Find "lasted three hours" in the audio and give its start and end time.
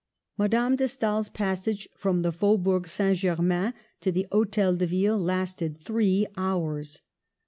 5.19-7.03